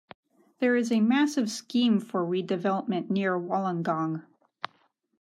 There 0.57 0.75
is 0.75 0.91
a 0.91 0.99
massive 0.99 1.51
scheme 1.51 1.99
for 1.99 2.25
redevelopment 2.25 3.11
near 3.11 3.37
Wollongong. 3.39 4.23